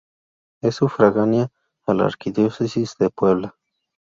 Es 0.63 0.77
sufragánea 0.77 1.51
a 1.85 1.93
la 1.93 2.05
Arquidiócesis 2.07 2.95
de 2.97 3.11
Puebla. 3.11 3.55